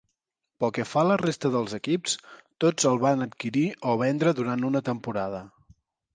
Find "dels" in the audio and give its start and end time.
1.55-1.75